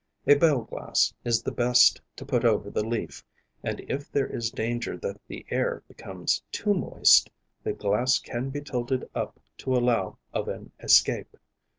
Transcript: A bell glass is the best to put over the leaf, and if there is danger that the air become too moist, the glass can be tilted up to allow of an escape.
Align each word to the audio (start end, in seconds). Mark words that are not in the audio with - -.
A 0.25 0.33
bell 0.33 0.63
glass 0.63 1.13
is 1.23 1.43
the 1.43 1.51
best 1.51 2.01
to 2.15 2.25
put 2.25 2.43
over 2.43 2.71
the 2.71 2.83
leaf, 2.83 3.23
and 3.63 3.81
if 3.81 4.11
there 4.11 4.25
is 4.25 4.49
danger 4.49 4.97
that 4.97 5.21
the 5.27 5.45
air 5.51 5.83
become 5.87 6.25
too 6.51 6.73
moist, 6.73 7.29
the 7.61 7.73
glass 7.73 8.17
can 8.17 8.49
be 8.49 8.61
tilted 8.61 9.07
up 9.13 9.39
to 9.59 9.75
allow 9.77 10.17
of 10.33 10.47
an 10.47 10.71
escape. 10.79 11.37